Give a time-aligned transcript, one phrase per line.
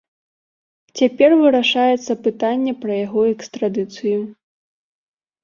[1.01, 4.19] Цяпер вырашаецца пытанне пра яго экстрадыцыю.